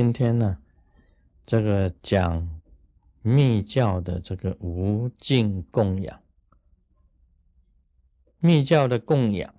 [0.00, 0.56] 今天呢，
[1.44, 2.48] 这个讲
[3.20, 6.22] 密教的这个无尽供养。
[8.38, 9.54] 密教的供养，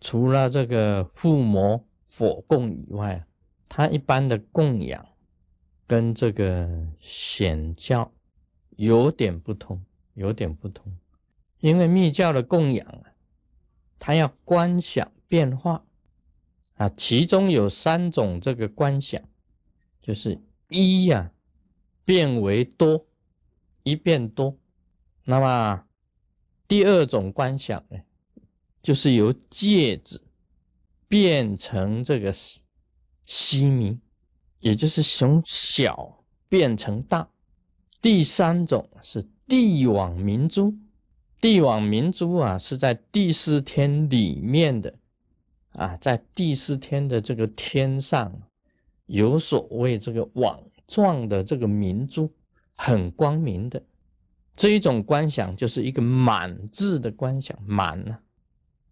[0.00, 3.26] 除了这个附魔佛供以外，
[3.68, 5.06] 它一般的供养
[5.86, 8.10] 跟这个显教
[8.76, 9.84] 有点不同，
[10.14, 10.96] 有点不同。
[11.58, 13.12] 因为密教的供养啊，
[13.98, 15.84] 它要观想变化
[16.76, 19.22] 啊，其中有三种这个观想，
[20.00, 20.40] 就是
[20.70, 21.32] 一呀
[22.04, 23.06] 变为多，
[23.82, 24.56] 一变多，
[25.24, 25.82] 那么。
[26.68, 27.98] 第二种观想呢，
[28.82, 30.20] 就是由戒指
[31.06, 32.34] 变成这个
[33.24, 34.00] 西弥，
[34.58, 37.30] 也就是从小变成大。
[38.02, 40.74] 第三种是地网明珠，
[41.40, 44.98] 地网明珠啊，是在第四天里面的
[45.76, 48.32] 啊，在第四天的这个天上，
[49.06, 52.32] 有所谓这个网状的这个明珠，
[52.76, 53.82] 很光明的。
[54.56, 58.18] 这一种观想就是一个满字的观想，满呢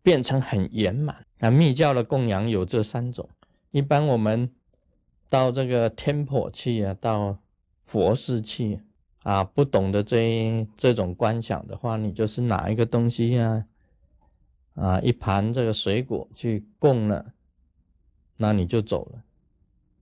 [0.03, 1.25] 变成很圆满。
[1.39, 3.29] 那密教的供养有这三种，
[3.71, 4.51] 一般我们
[5.31, 7.39] 到这个天婆去啊，到
[7.81, 8.83] 佛寺去
[9.23, 13.65] 啊，不懂得这这种观想的话，你就是拿一个东西呀，
[14.75, 17.33] 啊一盘这个水果去供了，
[18.37, 19.25] 那你就走了。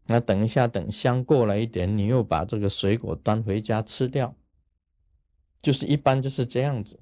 [0.06, 4.34] 那等一下，等香过了一点，你又把这个水果端回家吃掉。
[5.60, 6.98] 就是一般就是这样子，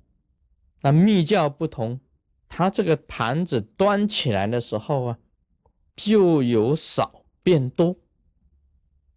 [0.83, 1.98] 那密教不同，
[2.47, 5.19] 它这个盘子端起来的时候啊，
[5.97, 7.97] 就由少变多，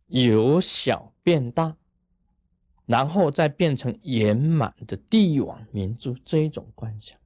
[0.08, 1.76] 由小变大，
[2.86, 7.20] 然后再变成圆满的帝王明珠这一种观想，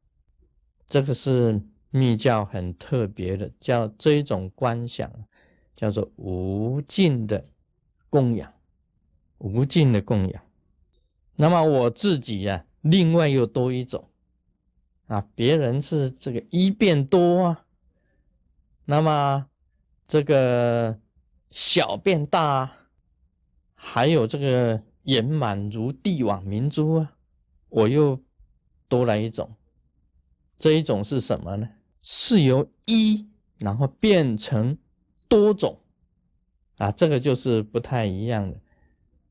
[0.88, 5.12] 这个是密教很特别的，叫这一种观想
[5.76, 7.46] 叫做无尽的
[8.10, 8.54] 供养，
[9.38, 10.44] 无尽的供养。
[11.36, 14.10] 那么我自己呀，另外又多一种
[15.08, 17.66] 啊，别人是这个一变多啊，
[18.86, 19.48] 那么
[20.08, 21.00] 这个
[21.50, 22.78] 小变大，啊
[23.76, 27.14] 还有这个圆满如帝王明珠啊，
[27.70, 28.20] 我又
[28.88, 29.54] 多来一种，
[30.60, 31.70] 这一种是什么呢？
[32.02, 34.78] 是由一然后变成
[35.28, 35.82] 多种
[36.78, 38.60] 啊，这个就是不太一样的。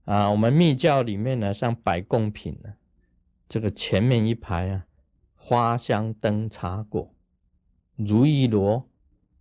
[0.04, 2.74] 啊，我们密教里面呢，像摆贡品呢，
[3.48, 4.86] 这个前面一排啊，
[5.34, 7.12] 花香灯茶果，
[7.96, 8.88] 如意螺，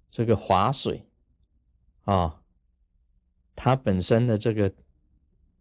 [0.10, 1.08] 这个华水，
[2.06, 2.42] 啊，
[3.56, 4.74] 它本身的这个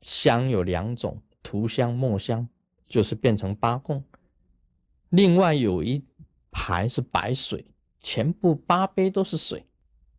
[0.01, 2.49] 香有两种，涂香、墨香，
[2.87, 4.05] 就是变成八供。
[5.11, 6.05] 另外有一
[6.57, 7.67] 排是白水，
[8.01, 9.67] 全部八杯都是水。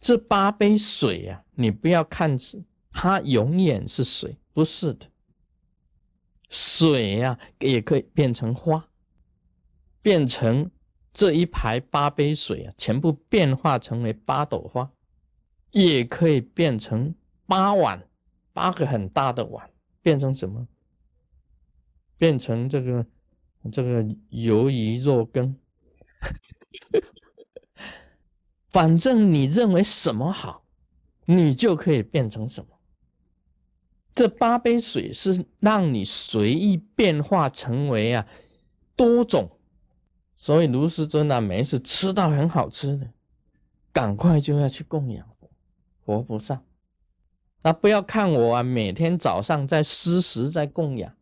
[0.02, 2.38] 这八杯水呀，你不要看
[2.92, 4.38] 它永远是水。
[4.52, 5.08] 不是的，
[6.50, 8.90] 水呀也可以变成花，
[10.02, 10.70] 变成
[11.12, 14.92] 这一排八杯水啊，全部变化成为八朵花，
[15.72, 17.16] 也可以变成
[17.48, 18.08] 八碗，
[18.54, 19.70] 八个很大的碗，
[20.02, 20.68] 变成什么？
[22.18, 23.06] 变成这个
[23.72, 25.58] 这个鱿鱼肉羹，
[28.70, 30.66] 反正你认为什么好，
[31.26, 32.78] 你就可以变成什么。
[34.14, 38.26] 这八杯水是让你随意变化成为啊
[38.96, 39.60] 多种，
[40.38, 43.12] 所以卢师尊啊，每次吃到很好吃的，
[43.92, 45.50] 赶快就要去供养佛
[46.06, 46.64] 佛菩萨。
[47.62, 51.14] 那不要看我啊，每天早上在施食，在供养，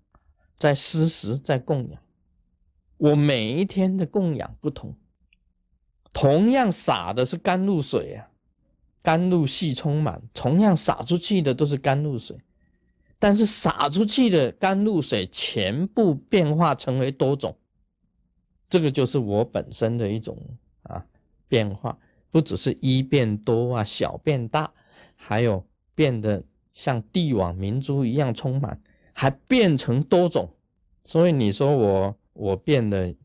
[0.59, 2.02] 在施食，在供养。
[2.97, 4.95] 我每一天的供养不同，
[6.11, 8.29] 同样洒的是甘露水啊，
[9.01, 12.37] 甘露系充满，同样洒出去的都是甘露水。
[13.19, 17.55] 但是洒出去的甘露水全部变化成为多种，
[18.69, 20.37] 这个就是我本身的一种
[20.81, 21.05] 啊
[21.47, 21.97] 变化，
[22.29, 24.73] 不只是一变多啊，小变大，
[25.15, 25.65] 还有
[25.95, 26.43] 变得
[26.73, 28.81] 像帝王明珠一样充满，
[29.13, 30.49] 还变成多种。
[31.05, 33.15] 所以你说我我变的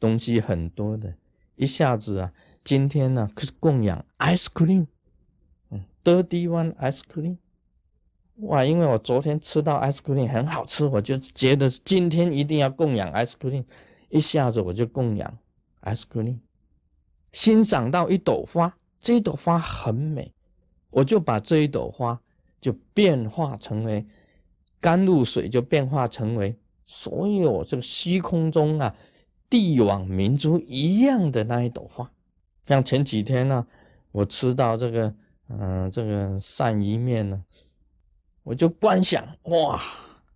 [0.00, 1.14] 东西很多的，
[1.56, 2.32] 一下子啊，
[2.62, 4.86] 今天呢可是供养 ice cream，
[5.70, 7.36] 嗯，thirty one ice cream。
[8.38, 8.64] 哇！
[8.64, 13.64] 因为我昨天吃到 ice cream 很好吃，我就觉得今天一定要供养 ice cream，
[14.08, 15.38] 一下子我就供养
[15.82, 16.38] ice cream。
[17.32, 20.32] 欣赏到一朵花，这一朵花很美，
[20.90, 22.20] 我就把这一朵花
[22.60, 24.04] 就变化成为
[24.80, 28.94] 甘露水，就变化成为所有这个虚空中啊
[29.48, 32.10] 帝王明珠一样的那一朵花。
[32.66, 33.66] 像前几天呢，
[34.12, 35.14] 我吃到这个
[35.48, 37.44] 嗯，这个鳝鱼面呢，
[38.42, 39.78] 我就观想，哇，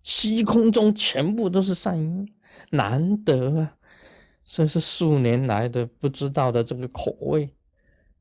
[0.03, 2.31] 虚空中全部都是鳝鱼，
[2.69, 3.75] 难得啊！
[4.43, 7.49] 这是数年来的不知道的这个口味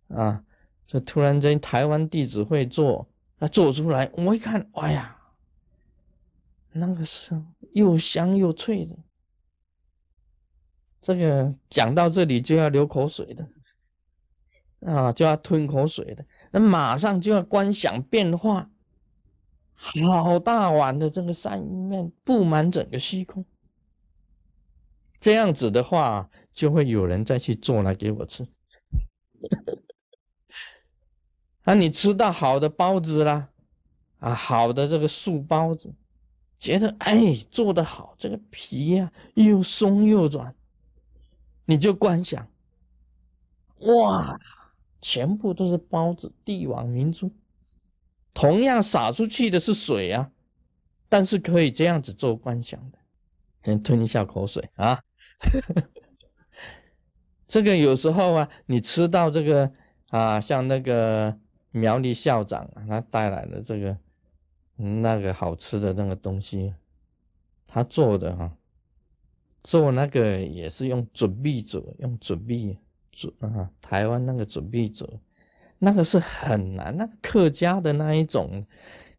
[0.08, 0.42] 啊！
[0.86, 3.06] 这突然间台湾弟子会做，
[3.38, 5.17] 啊，做出来，我一看，哎呀，
[6.78, 7.42] 那个是
[7.72, 8.96] 又香又脆的。
[11.00, 13.48] 这个讲到这里就要流口水的
[14.80, 18.70] 啊，就要吞口水的，那马上就要观想变化，
[19.74, 23.44] 好大碗的这个鳝鱼面布满整个虚空。
[25.20, 28.46] 这样子的话，就会有人再去做来给我吃。
[31.62, 33.50] 啊，你吃到好的包子啦，
[34.18, 35.92] 啊，好的这个素包子，
[36.58, 40.52] 觉得哎做的好，这个皮呀又松又软，
[41.66, 42.50] 你就观想，
[43.78, 44.40] 哇，
[45.00, 47.30] 全部都是包子，帝王明珠，
[48.34, 50.32] 同样洒出去的是水啊，
[51.08, 52.98] 但是可以这样子做观想的，
[53.62, 55.00] 先吞一下口水啊。
[57.46, 59.72] 这个有时候啊，你吃到这个
[60.10, 61.38] 啊，像那个
[61.70, 63.96] 苗栗校长啊，他带来的这个
[64.78, 66.74] 那个好吃的那个东西，
[67.66, 68.56] 他做的哈，
[69.62, 72.78] 做那个也是用准备者，用准备
[73.10, 75.20] 准啊，台湾那个准备者，
[75.80, 78.64] 那个是很难，那个客家的那一种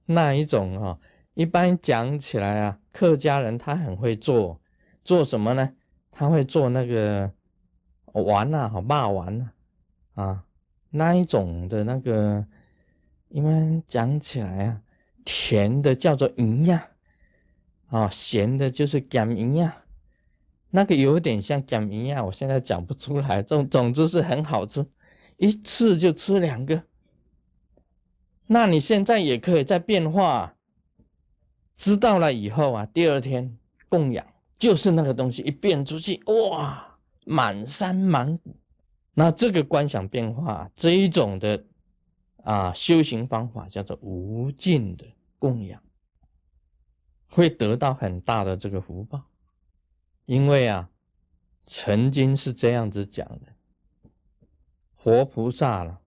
[0.05, 0.97] 那一种哈，
[1.33, 4.61] 一般讲起来啊，客家人他很会做，
[5.03, 5.73] 做什么呢？
[6.09, 7.31] 他会做那个
[8.13, 9.51] 丸呐，好霸丸呐，
[10.15, 10.45] 啊，
[10.91, 12.45] 那一种的那个，
[13.27, 14.81] 因为讲起来啊，
[15.25, 16.81] 甜的叫做营养，
[17.87, 19.71] 啊，咸的就是减营养，
[20.71, 23.41] 那个有点像减营养，我现在讲不出来。
[23.41, 24.85] 总总之是很好吃，
[25.37, 26.83] 一次就吃两个。
[28.47, 30.55] 那你现在也可以再变化，
[31.75, 33.57] 知道了以后啊，第二天
[33.87, 34.25] 供养。
[34.57, 38.57] 就是那个东西一变出去，哇，满山满谷。
[39.13, 41.63] 那这个观想变化这一种的
[42.43, 45.05] 啊修行方法叫做无尽的
[45.37, 45.81] 供养，
[47.27, 49.25] 会得到很大的这个福报。
[50.25, 50.91] 因为啊，
[51.65, 53.55] 曾经是这样子讲的，
[54.95, 56.01] 活菩萨了，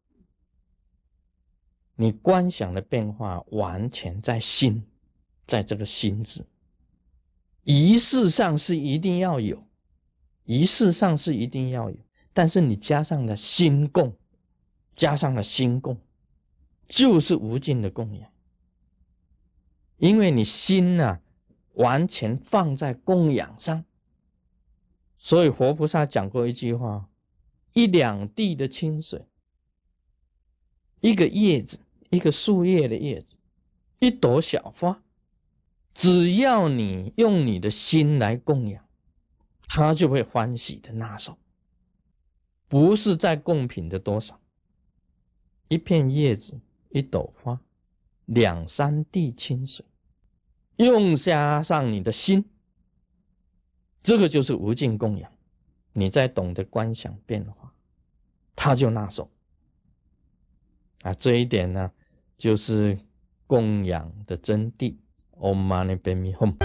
[1.97, 4.87] 你观想的变化完全在心，
[5.47, 6.47] 在这个心字。
[7.65, 9.67] 仪式上是一定要有，
[10.45, 11.97] 仪式上是一定要有，
[12.33, 14.17] 但是你加上了心供，
[14.95, 16.01] 加上了心供，
[16.87, 18.31] 就是无尽的供养。
[19.99, 21.21] 因为你心呐，
[21.75, 23.85] 完全放在供养上，
[25.17, 27.09] 所以活菩萨讲过一句话：
[27.73, 29.27] 一两地的清水，
[31.01, 31.79] 一个叶子，
[32.11, 33.37] 一个树叶的叶子，
[34.01, 35.03] 一朵小花。
[35.95, 38.85] 只要你用你的心来供养，
[39.69, 41.39] 他就会欢喜的拿手。
[42.67, 44.41] 不是在供品的多少，
[45.69, 46.61] 一片叶子、
[46.93, 47.61] 一朵花、
[48.27, 49.85] 两三滴清水，
[50.77, 52.45] 用加上你的心，
[54.01, 55.33] 这个就是无尽供养。
[55.93, 57.75] 你在懂得观想变化，
[58.55, 59.31] 他就纳手。
[61.03, 61.93] 啊，这一点呢，
[62.37, 62.99] 就是
[63.47, 64.97] 供养的真谛。
[65.43, 66.57] Om Mani Padme Hum